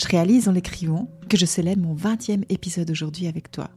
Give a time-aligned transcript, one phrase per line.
[0.00, 3.68] Je réalise en l'écrivant que je célèbre mon 20e épisode aujourd'hui avec toi.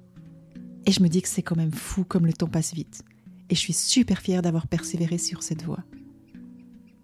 [0.86, 3.04] Et je me dis que c'est quand même fou comme le temps passe vite.
[3.50, 5.84] Et je suis super fière d'avoir persévéré sur cette voie.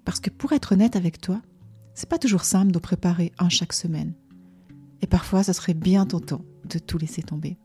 [0.05, 1.41] Parce que pour être honnête avec toi,
[1.95, 4.13] c'est pas toujours simple de préparer un chaque semaine.
[5.01, 7.57] Et parfois, ce serait bien tentant de tout laisser tomber.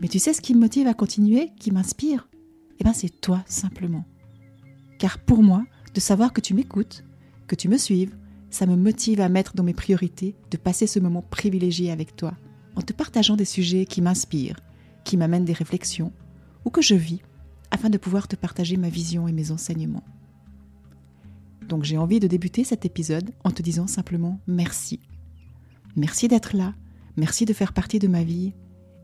[0.00, 2.28] Mais tu sais ce qui me motive à continuer, qui m'inspire?
[2.80, 4.04] Eh bien, c'est toi simplement.
[4.98, 7.04] Car pour moi, de savoir que tu m'écoutes,
[7.46, 8.16] que tu me suives,
[8.50, 12.34] ça me motive à mettre dans mes priorités de passer ce moment privilégié avec toi,
[12.74, 14.60] en te partageant des sujets qui m'inspirent,
[15.04, 16.12] qui m'amènent des réflexions,
[16.64, 17.20] ou que je vis,
[17.70, 20.04] afin de pouvoir te partager ma vision et mes enseignements.
[21.68, 25.00] Donc j'ai envie de débuter cet épisode en te disant simplement merci.
[25.96, 26.74] Merci d'être là,
[27.16, 28.52] merci de faire partie de ma vie,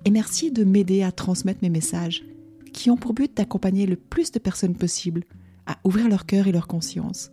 [0.04, 2.24] et merci de m'aider à transmettre mes messages,
[2.72, 5.24] qui ont pour but d'accompagner le plus de personnes possible
[5.66, 7.30] à ouvrir leur cœur et leur conscience,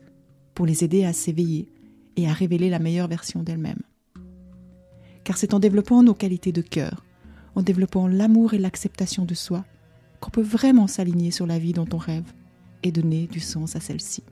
[0.53, 1.71] pour les aider à s'éveiller,
[2.19, 3.81] et à révéler la meilleure version d'elle-même.
[5.23, 7.05] Car c'est en développant nos qualités de cœur,
[7.55, 9.63] en développant l'amour et l'acceptation de soi,
[10.19, 12.33] qu'on peut vraiment s'aligner sur la vie dont on rêve
[12.83, 14.23] et donner du sens à celle-ci.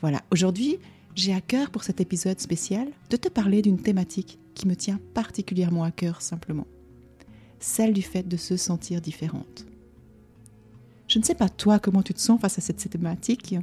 [0.00, 0.78] Voilà, aujourd'hui,
[1.14, 4.98] j'ai à cœur pour cet épisode spécial de te parler d'une thématique qui me tient
[5.14, 6.66] particulièrement à cœur simplement,
[7.60, 9.66] celle du fait de se sentir différente.
[11.06, 13.54] Je ne sais pas toi comment tu te sens face à cette thématique,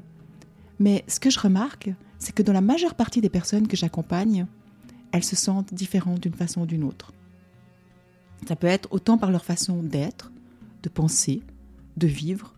[0.79, 1.89] mais ce que je remarque,
[2.19, 4.45] c'est que dans la majeure partie des personnes que j'accompagne,
[5.11, 7.13] elles se sentent différentes d'une façon ou d'une autre.
[8.47, 10.31] Ça peut être autant par leur façon d'être,
[10.83, 11.41] de penser,
[11.97, 12.55] de vivre,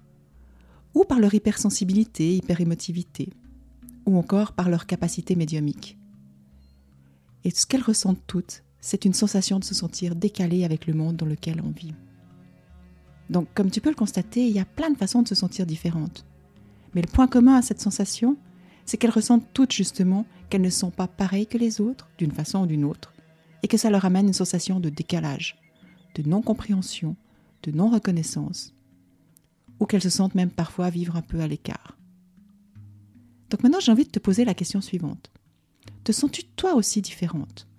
[0.94, 3.30] ou par leur hypersensibilité, hyperémotivité,
[4.06, 5.98] ou encore par leur capacité médiumique.
[7.44, 11.16] Et ce qu'elles ressentent toutes, c'est une sensation de se sentir décalées avec le monde
[11.16, 11.94] dans lequel on vit.
[13.30, 15.66] Donc, comme tu peux le constater, il y a plein de façons de se sentir
[15.66, 16.26] différentes.
[16.94, 18.38] Mais le point commun à cette sensation,
[18.92, 22.64] c'est qu'elles ressentent toutes justement qu'elles ne sont pas pareilles que les autres, d'une façon
[22.64, 23.14] ou d'une autre,
[23.64, 25.58] et que ça leur amène une sensation de décalage,
[26.16, 27.16] de non-compréhension,
[27.64, 28.74] de non-reconnaissance,
[29.80, 31.98] ou qu'elles se sentent même parfois vivre un peu à l'écart.
[33.50, 35.32] Donc maintenant j'ai envie de te poser la question suivante.
[36.04, 37.70] Te sens-tu toi aussi différente?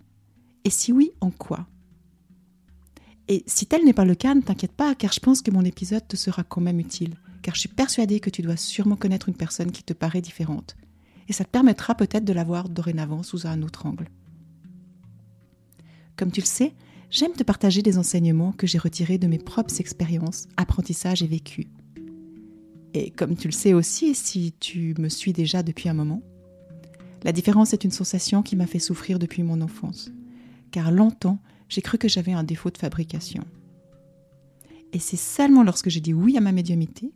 [0.64, 1.66] Et si oui, en quoi?
[3.28, 5.66] Et si tel n'est pas le cas, ne t'inquiète pas, car je pense que mon
[5.66, 9.28] épisode te sera quand même utile, car je suis persuadée que tu dois sûrement connaître
[9.28, 10.74] une personne qui te paraît différente,
[11.28, 14.08] et ça te permettra peut-être de la voir dorénavant sous un autre angle.
[16.16, 16.74] Comme tu le sais,
[17.10, 21.66] j'aime te partager des enseignements que j'ai retirés de mes propres expériences, apprentissages et vécus.
[22.94, 26.22] Et comme tu le sais aussi, si tu me suis déjà depuis un moment,
[27.22, 30.10] la différence est une sensation qui m'a fait souffrir depuis mon enfance,
[30.70, 31.38] car longtemps
[31.68, 33.44] j'ai cru que j'avais un défaut de fabrication.
[34.92, 37.12] Et c'est seulement lorsque j'ai dit oui à ma médiumité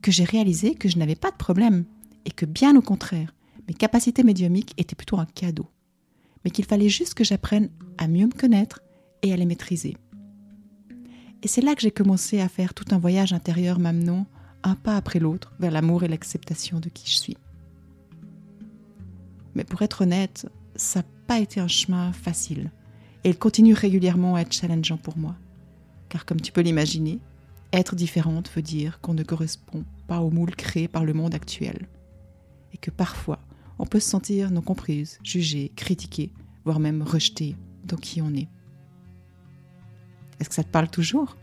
[0.00, 1.84] que j'ai réalisé que je n'avais pas de problème,
[2.24, 3.32] et que bien au contraire,
[3.68, 5.68] mes capacités médiumiques étaient plutôt un cadeau,
[6.44, 8.80] mais qu'il fallait juste que j'apprenne à mieux me connaître
[9.22, 9.96] et à les maîtriser.
[11.42, 14.26] Et c'est là que j'ai commencé à faire tout un voyage intérieur m'amenant
[14.62, 17.36] un pas après l'autre vers l'amour et l'acceptation de qui je suis.
[19.54, 22.70] Mais pour être honnête, ça n'a pas été un chemin facile,
[23.24, 25.34] et il continue régulièrement à être challengeant pour moi.
[26.08, 27.18] Car comme tu peux l'imaginer,
[27.72, 31.88] être différente veut dire qu'on ne correspond pas au moule créé par le monde actuel,
[32.72, 33.40] et que parfois
[33.82, 36.30] on peut se sentir non comprise, jugée, critiquée,
[36.64, 38.48] voire même rejetée dans qui on est.
[40.38, 41.36] Est-ce que ça te parle toujours?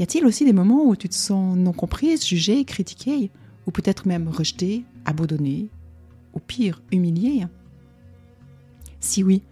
[0.00, 3.30] Y a-t-il aussi des moments où tu te sens non comprise, jugée, critiquée,
[3.68, 5.68] ou peut-être même rejetée, abandonnée,
[6.34, 7.46] ou pire, humiliée?
[8.98, 9.42] Si oui,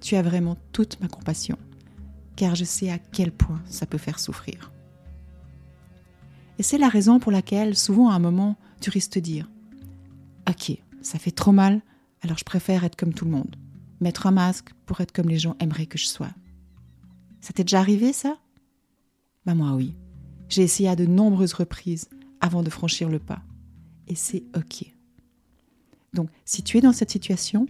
[0.00, 1.58] tu as vraiment toute ma compassion,
[2.34, 4.72] car je sais à quel point ça peut faire souffrir.
[6.58, 9.48] Et c'est la raison pour laquelle, souvent à un moment, tu risques de dire
[10.48, 11.82] Ok, ça fait trop mal,
[12.22, 13.56] alors je préfère être comme tout le monde.
[14.00, 16.30] mettre un masque pour être comme les gens aimeraient que je sois.
[17.40, 18.38] Ça t'est déjà arrivé ça?
[19.46, 19.94] Bah moi oui.
[20.48, 22.08] J'ai essayé à de nombreuses reprises
[22.40, 23.42] avant de franchir le pas.
[24.08, 24.92] Et c'est OK.
[26.12, 27.66] Donc si tu es dans cette situation,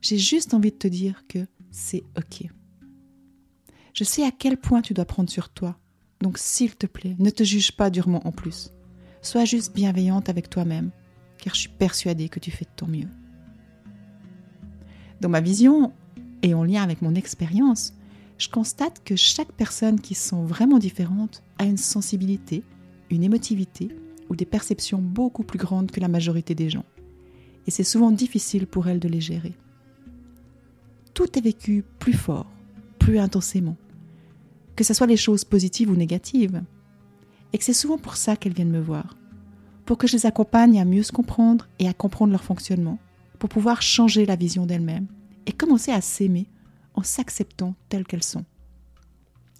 [0.00, 2.48] j'ai juste envie de te dire que c'est OK.
[3.94, 5.78] Je sais à quel point tu dois prendre sur toi.
[6.20, 8.72] Donc s'il te plaît, ne te juge pas durement en plus.
[9.22, 10.90] Sois juste bienveillante avec toi-même,
[11.38, 13.08] car je suis persuadée que tu fais de ton mieux.
[15.20, 15.92] Dans ma vision
[16.42, 17.94] et en lien avec mon expérience,
[18.38, 22.62] je constate que chaque personne qui se sent vraiment différente a une sensibilité,
[23.10, 23.88] une émotivité
[24.28, 26.84] ou des perceptions beaucoup plus grandes que la majorité des gens.
[27.66, 29.54] Et c'est souvent difficile pour elle de les gérer.
[31.14, 32.50] Tout est vécu plus fort,
[32.98, 33.76] plus intensément,
[34.76, 36.62] que ce soit les choses positives ou négatives.
[37.52, 39.16] Et que c'est souvent pour ça qu'elles viennent me voir,
[39.86, 42.98] pour que je les accompagne à mieux se comprendre et à comprendre leur fonctionnement,
[43.38, 45.06] pour pouvoir changer la vision d'elles-mêmes
[45.46, 46.48] et commencer à s'aimer
[46.94, 48.44] en s'acceptant telles qu'elles sont.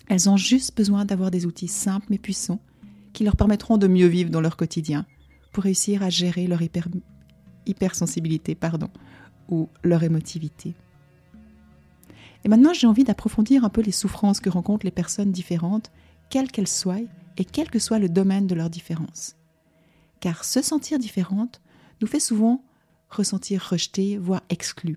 [0.08, 2.60] Elles ont juste besoin d'avoir des outils simples mais puissants
[3.12, 5.06] qui leur permettront de mieux vivre dans leur quotidien
[5.52, 6.88] pour réussir à gérer leur hyper,
[7.64, 8.90] hypersensibilité pardon,
[9.48, 10.74] ou leur émotivité.
[12.44, 15.90] Et maintenant, j'ai envie d'approfondir un peu les souffrances que rencontrent les personnes différentes,
[16.30, 17.00] quelles qu'elles soient
[17.38, 19.36] et quel que soit le domaine de leur différence.
[20.26, 21.60] Car se sentir différente
[22.00, 22.64] nous fait souvent
[23.10, 24.96] ressentir rejeté, voire exclu.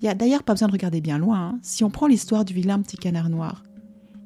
[0.00, 1.50] Il n'y a d'ailleurs pas besoin de regarder bien loin.
[1.50, 1.60] Hein.
[1.62, 3.62] Si on prend l'histoire du vilain petit canard noir,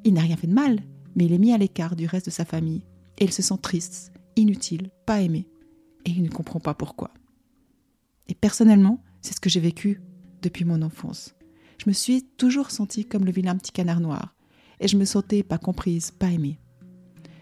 [0.03, 0.79] il n'a rien fait de mal,
[1.15, 2.81] mais il est mis à l'écart du reste de sa famille.
[3.19, 5.47] Et il se sent triste, inutile, pas aimé.
[6.05, 7.11] Et il ne comprend pas pourquoi.
[8.27, 10.01] Et personnellement, c'est ce que j'ai vécu
[10.41, 11.35] depuis mon enfance.
[11.77, 14.33] Je me suis toujours sentie comme le vilain petit canard noir.
[14.79, 16.59] Et je me sentais pas comprise, pas aimée.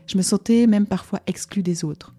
[0.06, 2.13] Je me sentais même parfois exclue des autres.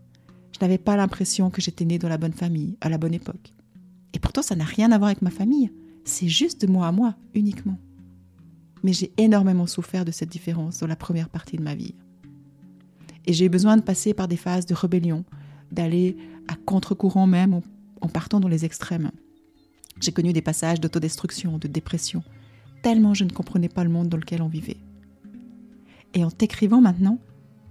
[0.62, 3.53] N'avais pas l'impression que j'étais née dans la bonne famille, à la bonne époque.
[4.14, 5.70] Et pourtant, ça n'a rien à voir avec ma famille
[6.05, 7.79] c'est juste de moi à moi uniquement.
[8.82, 11.94] Mais j'ai énormément souffert de cette différence dans la première partie de ma vie.
[13.26, 15.25] Et j'ai eu besoin de passer par des phases de rébellion,
[15.70, 16.17] d'aller
[16.49, 17.61] à contre-courant même
[18.00, 19.12] en, partant dans les extrêmes.
[20.00, 22.25] J'ai connu des passages d'autodestruction, de dépression,
[22.82, 24.79] tellement je ne comprenais pas le monde dans lequel on vivait.
[26.15, 27.19] Et en t'écrivant maintenant,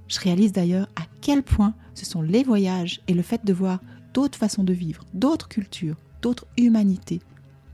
[0.07, 3.79] je réalise d'ailleurs à quel point ce sont les voyages et le fait de voir
[4.15, 7.21] d'autres façons de vivre, d'autres cultures, d'autres humanités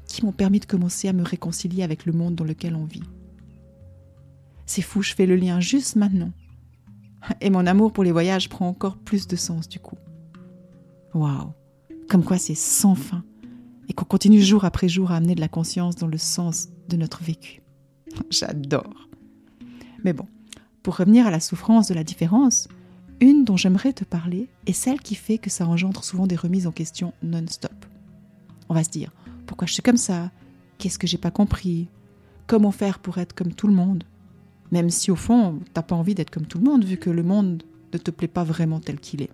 [0.06, 3.04] qui m'ont permis de commencer à me réconcilier avec le monde dans lequel on vit.
[4.66, 6.34] C'est fou, je fais le lien juste maintenant.
[7.40, 9.98] Et mon amour pour les voyages prend encore plus de sens du coup.
[11.14, 11.54] Waouh,
[12.10, 13.24] comme quoi c'est sans fin
[13.88, 16.98] et qu'on continue jour après jour à amener de la conscience dans le sens de
[16.98, 17.62] notre vécu.
[18.30, 19.08] J'adore.
[20.04, 20.28] Mais bon,
[20.84, 22.68] pour revenir à la souffrance de la différence,
[23.20, 26.68] une dont j'aimerais te parler est celle qui fait que ça engendre souvent des remises
[26.68, 27.86] en question non-stop.
[28.70, 29.12] On va se dire,
[29.46, 30.32] pourquoi je suis comme ça?
[30.78, 31.88] Qu'est-ce que j'ai pas compris?
[32.46, 34.04] Comment faire pour être comme tout le monde?
[34.72, 37.24] Même si au fond, t'as pas envie d'être comme tout le monde, vu que le
[37.24, 39.32] monde ne te plaît pas vraiment tel qu'il est.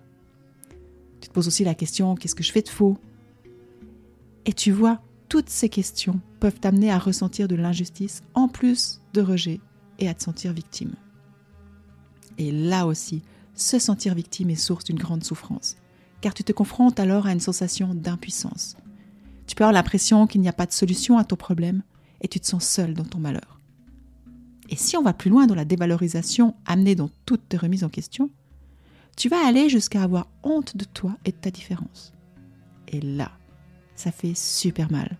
[1.20, 2.96] Tu te poses aussi la question qu'est-ce que je fais de faux?
[4.46, 9.20] Et tu vois, toutes ces questions peuvent t'amener à ressentir de l'injustice en plus de
[9.20, 9.60] rejet
[9.98, 10.94] et à te sentir victime.
[12.38, 13.22] Et là aussi,
[13.54, 15.76] se sentir victime est source d'une grande souffrance,
[16.20, 18.76] car tu te confrontes alors à une sensation d'impuissance.
[19.46, 21.82] Tu peux avoir l'impression qu'il n'y a pas de solution à ton problème
[22.20, 23.60] et tu te sens seul dans ton malheur.
[24.70, 27.90] Et si on va plus loin dans la dévalorisation amenée dans toutes tes remises en
[27.90, 28.30] question,
[29.16, 32.12] tu vas aller jusqu'à avoir honte de toi et de ta différence.
[32.88, 33.30] Et là,
[33.94, 35.18] ça fait super mal.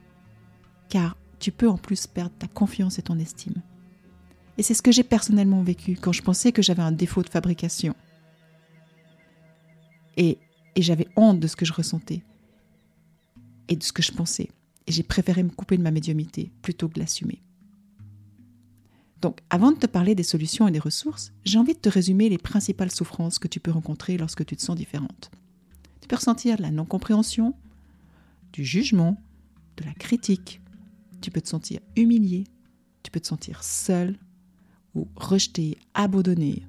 [0.88, 3.62] Car tu peux en plus perdre ta confiance et ton estime.
[4.56, 7.28] Et c'est ce que j'ai personnellement vécu quand je pensais que j'avais un défaut de
[7.28, 7.94] fabrication.
[10.16, 10.38] Et,
[10.76, 12.24] j'avais honte de ce que je ressentais
[13.68, 14.48] et de ce que je pensais.
[14.86, 17.42] Et j'ai préféré me couper de ma médiumité plutôt que de l'assumer.
[19.22, 22.28] Donc, avant de te parler des solutions et des ressources, j'ai envie de te résumer
[22.28, 25.30] les principales souffrances que tu peux rencontrer lorsque tu te sens différente.
[26.00, 27.54] Tu peux ressentir de la non-compréhension,
[28.52, 29.16] du jugement,
[29.76, 30.60] de la critique.
[31.22, 32.44] Tu peux te sentir humilié,
[33.02, 34.18] tu peux te sentir seul
[34.94, 36.62] ou rejeté, abandonné.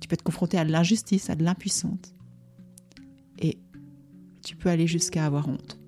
[0.00, 2.14] Tu peux te confronter à de l'injustice, à de l'impuissance.
[3.38, 3.58] Et
[4.42, 5.80] tu peux aller jusqu'à avoir honte.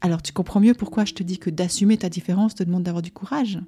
[0.00, 3.02] Alors tu comprends mieux pourquoi je te dis que d'assumer ta différence te demande d'avoir
[3.02, 3.58] du courage.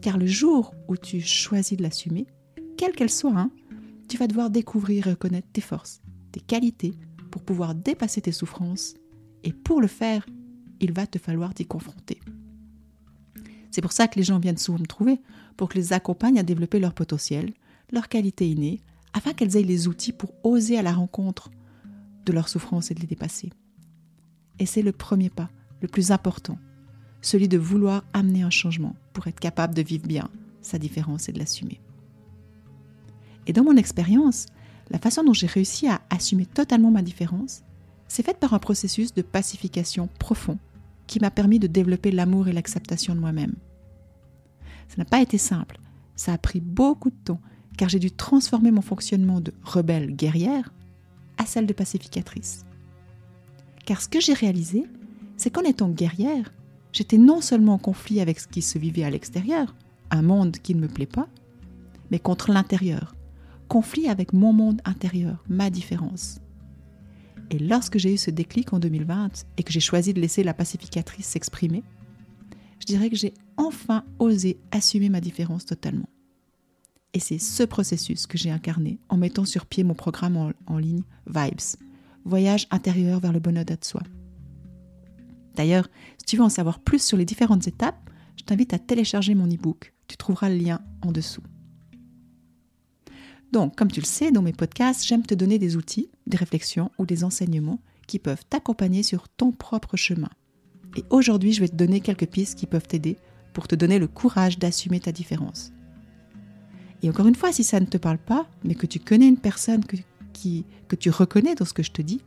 [0.00, 2.26] Car le jour où tu choisis de l'assumer,
[2.76, 3.50] quelle qu'elle soit, hein,
[4.08, 6.02] tu vas devoir découvrir et reconnaître tes forces,
[6.32, 6.94] tes qualités
[7.30, 8.94] pour pouvoir dépasser tes souffrances.
[9.44, 10.26] Et pour le faire,
[10.80, 12.20] il va te falloir t'y confronter.
[13.70, 15.20] C'est pour ça que les gens viennent souvent me trouver,
[15.56, 17.52] pour que je les accompagne à développer leur potentiel,
[17.90, 18.80] leur qualité innée,
[19.12, 21.50] afin qu'elles aient les outils pour oser à la rencontre
[22.24, 23.52] de leurs souffrances et de les dépasser.
[24.58, 25.50] Et c'est le premier pas,
[25.80, 26.58] le plus important.
[27.24, 30.28] celui de vouloir amener un changement pour être capable de vivre bien
[30.60, 31.80] sa différence et de l'assumer.
[33.46, 34.46] Et dans mon expérience,
[34.90, 37.62] la façon dont j'ai réussi à assumer totalement ma différence,
[38.08, 40.58] c'est faite par un processus de pacification profond
[41.06, 43.54] qui m'a permis de développer l'amour et l'acceptation de moi-même.
[44.88, 45.80] Ça n'a pas été simple,
[46.16, 47.40] ça a pris beaucoup de temps,
[47.76, 50.72] car j'ai dû transformer mon fonctionnement de rebelle guerrière
[51.46, 52.64] celle de pacificatrice.
[53.84, 54.84] Car ce que j'ai réalisé,
[55.36, 56.52] c'est qu'en étant guerrière,
[56.92, 59.74] j'étais non seulement en conflit avec ce qui se vivait à l'extérieur,
[60.10, 61.28] un monde qui ne me plaît pas,
[62.10, 63.14] mais contre l'intérieur,
[63.68, 66.38] conflit avec mon monde intérieur, ma différence.
[67.50, 70.54] Et lorsque j'ai eu ce déclic en 2020 et que j'ai choisi de laisser la
[70.54, 71.82] pacificatrice s'exprimer,
[72.80, 76.08] je dirais que j'ai enfin osé assumer ma différence totalement.
[77.14, 81.04] Et c'est ce processus que j'ai incarné en mettant sur pied mon programme en, ligne
[81.28, 81.78] Vibes,
[82.24, 84.02] Voyage intérieur vers le bonheur de soi.
[85.54, 89.36] D'ailleurs, si tu veux en savoir plus sur les différentes étapes, je t'invite à télécharger
[89.36, 89.94] mon e-book.
[90.08, 91.42] Tu trouveras le lien en dessous.
[93.52, 96.90] Donc, comme tu le sais, dans mes podcasts, j'aime te donner des outils, des réflexions
[96.98, 100.30] ou des enseignements qui peuvent t'accompagner sur ton propre chemin.
[100.96, 103.16] Et aujourd'hui, je vais te donner quelques pistes qui peuvent t'aider
[103.52, 105.70] pour te donner le courage d'assumer ta différence.
[107.04, 109.36] Et encore une fois, si ça ne te parle pas, mais que tu connais une
[109.36, 109.96] personne que,
[110.96, 112.22] tu reconnais dans ce que je te dis,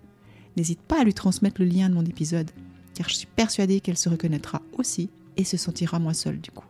[0.55, 2.51] n'hésite pas à lui transmettre le lien de mon épisode,
[2.93, 6.67] car je suis persuadée qu'elle se reconnaîtra aussi et se sentira moins seule du coup.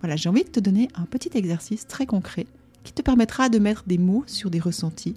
[0.00, 2.48] Voilà, j'ai envie de te donner un petit exercice très concret
[2.82, 5.14] qui te permettra de mettre des mots sur des ressentis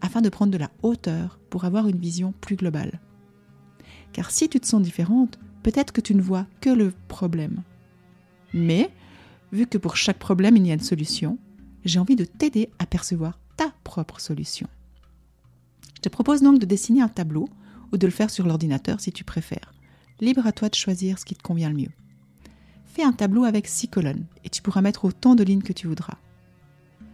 [0.00, 3.00] afin de prendre de la hauteur pour avoir une vision plus globale.
[4.14, 7.62] Car si tu te sens différente, peut-être que tu ne vois que le problème.
[8.54, 8.90] Mais,
[9.54, 11.38] vu que pour chaque problème il y a une solution,
[11.84, 14.66] j'ai envie de t'aider à percevoir ta propre solution.
[15.96, 17.48] Je te propose donc de dessiner un tableau
[17.92, 19.72] ou de le faire sur l'ordinateur si tu préfères.
[20.20, 21.92] Libre à toi de choisir ce qui te convient le mieux.
[22.84, 25.86] Fais un tableau avec six colonnes et tu pourras mettre autant de lignes que tu
[25.86, 26.18] voudras.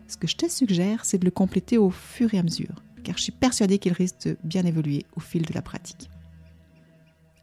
[0.08, 3.16] Ce que je te suggère, c'est de le compléter au fur et à mesure, car
[3.16, 6.10] je suis persuadée qu'il risque de bien évoluer au fil de la pratique.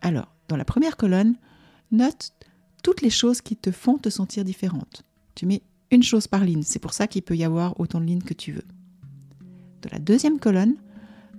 [0.02, 1.36] Alors, dans la première colonne,
[1.92, 2.34] note
[2.84, 5.04] toutes les choses qui te font te sentir différente.
[5.36, 8.06] Tu mets une chose par ligne, c'est pour ça qu'il peut y avoir autant de
[8.06, 8.66] lignes que tu veux.
[9.82, 10.76] Dans la deuxième colonne,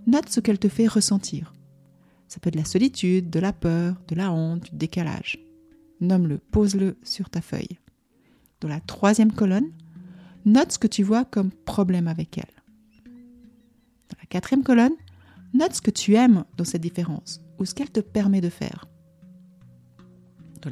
[0.06, 1.52] note ce qu'elle te fait ressentir.
[2.28, 5.38] Ça peut être de la solitude, de la peur, de la honte, du décalage.
[6.00, 7.78] Nomme-le, pose-le sur ta feuille.
[8.60, 9.70] Dans la troisième colonne,
[10.44, 12.44] note ce que tu vois comme problème avec elle.
[13.04, 14.94] Dans la quatrième colonne,
[15.54, 18.86] note ce que tu aimes dans cette différence ou ce qu'elle te permet de faire.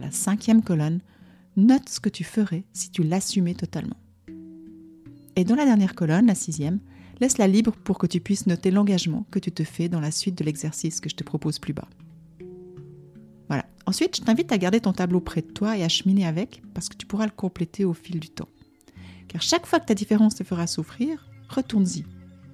[0.01, 1.01] La cinquième colonne,
[1.57, 3.97] note ce que tu ferais si tu l'assumais totalement.
[5.37, 6.81] Et dans la dernière colonne, la sixième,
[7.21, 10.37] laisse-la libre pour que tu puisses noter l'engagement que tu te fais dans la suite
[10.37, 11.89] de l'exercice que je te propose plus bas.
[13.49, 13.67] Voilà.
[13.87, 16.89] Ensuite, je t'invite à garder ton tableau près de toi et à cheminer avec parce
[16.89, 18.49] que tu pourras le compléter au fil du temps.
[19.29, 22.05] Car chaque fois que ta différence te fera souffrir, retourne-y.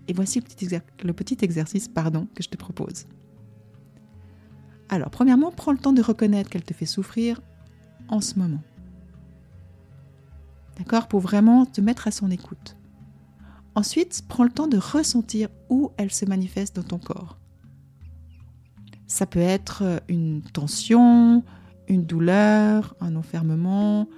[0.08, 3.06] Et voici le petit, exercice pardon, que je te propose.
[4.92, 7.40] Alors, premièrement, prends le temps de reconnaître qu'elle te fait souffrir
[8.08, 8.62] en ce moment.
[10.76, 11.08] D'accord?
[11.08, 12.76] Pour vraiment te mettre à son écoute.
[13.74, 17.38] Ensuite, prends le temps de ressentir où elle se manifeste dans ton corps.
[19.06, 21.42] Ça peut être une tension,
[21.88, 24.10] une douleur, un enfermement,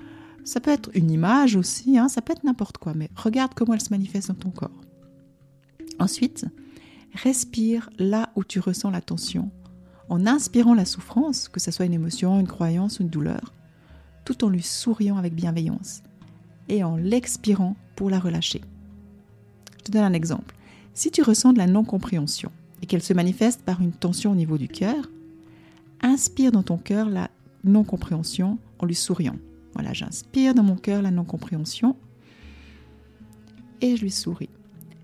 [0.43, 3.75] ça peut être une image aussi, hein, ça peut être n'importe quoi, mais regarde comment
[3.75, 4.81] elle se manifeste dans ton corps.
[6.01, 6.47] Ensuite,
[7.13, 9.53] respire là où tu ressens la tension,
[10.09, 13.53] en inspirant la souffrance, que ce soit une émotion, une croyance une douleur,
[14.25, 16.03] tout en lui souriant avec bienveillance,
[16.69, 18.63] et en l'expirant pour la relâcher.
[19.79, 20.55] Je te donne un exemple.
[20.95, 22.51] Si tu ressens de la non-compréhension
[22.83, 25.09] et qu'elle se manifeste par une tension au niveau du cœur,
[26.01, 27.31] inspire dans ton cœur la
[27.65, 29.37] non-compréhension en lui souriant.
[29.75, 31.97] Voilà, j'inspire dans mon cœur la non-compréhension
[33.81, 34.51] et je lui souris.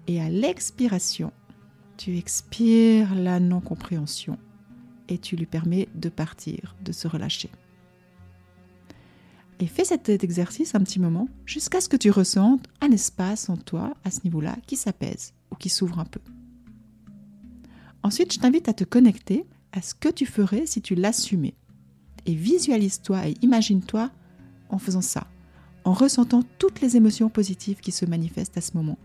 [0.06, 1.32] Et à l'expiration,
[1.96, 4.38] tu expires la non-compréhension
[5.10, 7.50] et tu lui permets de partir, de se relâcher.
[9.58, 13.58] Et fais cet exercice un petit moment jusqu'à ce que tu ressentes un espace en
[13.58, 16.20] toi à ce niveau-là qui s'apaise ou qui s'ouvre un peu.
[18.02, 21.54] Ensuite, je t'invite à te connecter à ce que tu ferais si tu l'assumais.
[22.24, 24.10] Et visualise-toi et imagine-toi
[24.70, 25.26] en faisant ça,
[25.84, 28.98] en ressentant toutes les émotions positives qui se manifestent à ce moment.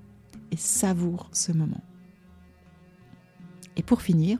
[0.51, 1.83] Et savoure ce moment.
[3.75, 4.39] Et pour finir,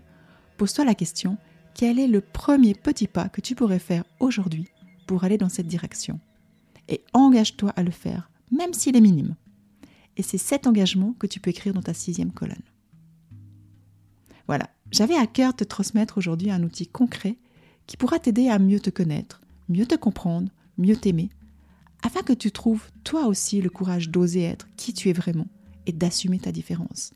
[0.58, 1.38] pose-toi la question,
[1.76, 4.70] quel est le premier petit pas que tu pourrais faire aujourd'hui
[5.08, 6.20] pour aller dans cette direction?
[6.88, 9.36] Et engage-toi à le faire, même s'il est minime.
[10.16, 12.56] Et c'est cet engagement que tu peux écrire dans ta sixième colonne.
[14.48, 17.38] Voilà, j'avais à cœur de te transmettre aujourd'hui un outil concret
[17.88, 21.30] qui pourra t'aider à mieux te connaître, mieux te comprendre, mieux t'aimer,
[22.04, 25.48] afin que tu trouves toi aussi le courage d'oser être qui tu es vraiment
[25.88, 27.14] et d'assumer ta différence.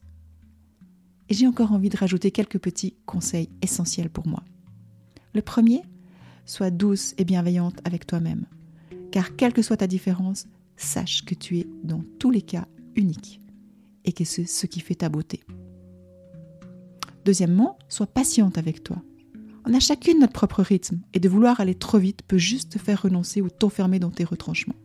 [1.29, 4.43] Et j'ai encore envie de rajouter quelques petits conseils essentiels pour moi.
[5.36, 5.83] Le premier,
[6.45, 8.45] sois douce et bienveillante avec toi-même,
[9.12, 13.39] car quelle que soit ta différence, sache que tu es dans tous les cas unique
[14.05, 15.41] et que c'est ce qui fait ta beauté.
[17.25, 19.03] Deuxièmement, sois patiente avec toi.
[19.65, 22.79] On a chacune notre propre rythme et de vouloir aller trop vite peut juste te
[22.79, 24.75] faire renoncer ou t'enfermer dans tes retranchements.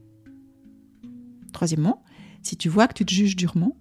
[1.54, 2.02] Troisièmement,
[2.42, 3.76] si tu vois que tu te juges durement,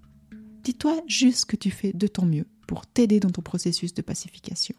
[0.63, 4.75] dis-toi juste que tu fais de ton mieux pour t'aider dans ton processus de pacification.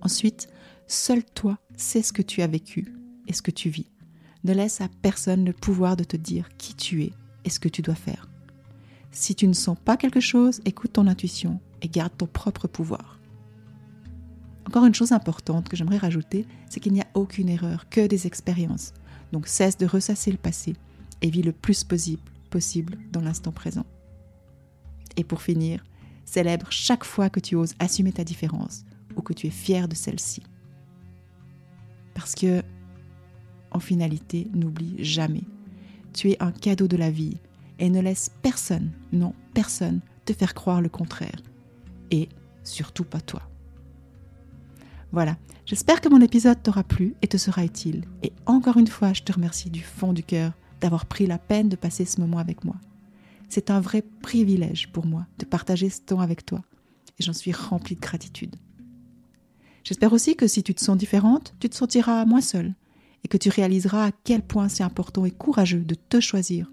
[0.00, 0.48] Ensuite,
[0.86, 2.94] seul toi sais ce que tu as vécu
[3.28, 3.90] et ce que tu vis.
[4.44, 7.12] Ne laisse à personne le pouvoir de te dire qui tu es
[7.44, 8.28] et ce que tu dois faire.
[9.12, 13.20] Si tu ne sens pas quelque chose, écoute ton intuition et garde ton propre pouvoir.
[14.66, 18.26] Encore une chose importante que j'aimerais rajouter, c'est qu'il n'y a aucune erreur, que des
[18.26, 18.94] expériences.
[19.32, 20.74] Donc cesse de ressasser le passé
[21.20, 23.84] et vis le plus possible, possible dans l'instant présent.
[25.16, 25.84] Et pour finir,
[26.24, 28.84] célèbre chaque fois que tu oses assumer ta différence
[29.16, 30.42] ou que tu es fier de celle-ci.
[32.14, 32.62] Parce que,
[33.70, 35.44] en finalité, n'oublie jamais,
[36.12, 37.36] tu es un cadeau de la vie
[37.78, 41.42] et ne laisse personne, non personne, te faire croire le contraire.
[42.10, 42.28] Et
[42.64, 43.42] surtout pas toi.
[45.10, 48.04] Voilà, j'espère que mon épisode t'aura plu et te sera utile.
[48.22, 51.68] Et encore une fois, je te remercie du fond du cœur d'avoir pris la peine
[51.68, 52.76] de passer ce moment avec moi.
[53.54, 56.64] C'est un vrai privilège pour moi de partager ce temps avec toi
[57.18, 58.56] et j'en suis remplie de gratitude.
[59.84, 62.74] J'espère aussi que si tu te sens différente, tu te sentiras moins seule
[63.22, 66.72] et que tu réaliseras à quel point c'est important et courageux de te choisir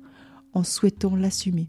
[0.53, 1.67] en souhaitant l'assumer.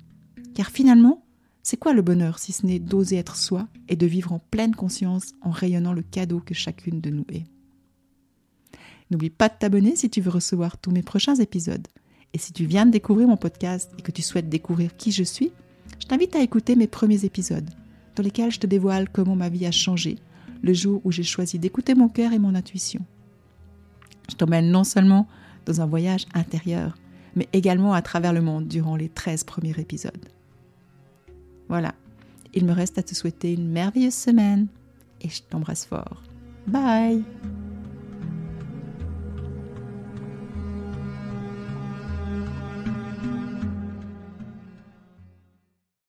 [0.55, 1.25] Car finalement,
[1.65, 4.77] c'est quoi le bonheur si ce n'est d'oser être soi et de vivre en pleine
[4.77, 7.47] conscience en rayonnant le cadeau que chacune de nous est?
[9.11, 11.89] N'oublie pas de t'abonner si tu veux recevoir tous mes prochains épisodes.
[12.33, 15.25] Et si tu viens de découvrir mon podcast et que tu souhaites découvrir qui je
[15.25, 15.53] suis,
[15.99, 17.69] je t'invite à écouter mes premiers épisodes,
[18.17, 20.17] dans lesquels je te dévoile comment ma vie a changé
[20.63, 23.01] le jour où j'ai choisi d'écouter mon cœur et mon intuition.
[24.31, 25.27] Je t'emmène non seulement
[25.67, 26.97] dans un voyage intérieur,
[27.35, 30.29] mais également à travers le monde durant les 13 premiers épisodes.
[31.69, 31.95] Voilà,
[32.55, 34.67] il me reste à te souhaiter une merveilleuse semaine
[35.21, 36.23] et je t'embrasse fort.
[36.67, 37.25] Bye